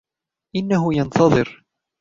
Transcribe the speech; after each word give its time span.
إنهُ 0.55 0.93
ينتظر. 0.93 1.65